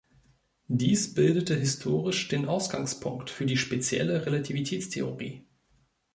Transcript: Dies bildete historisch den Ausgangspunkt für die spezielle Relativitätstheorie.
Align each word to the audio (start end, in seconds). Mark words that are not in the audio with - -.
Dies 0.67 1.13
bildete 1.13 1.53
historisch 1.55 2.27
den 2.27 2.47
Ausgangspunkt 2.47 3.29
für 3.29 3.45
die 3.45 3.55
spezielle 3.55 4.25
Relativitätstheorie. 4.25 5.43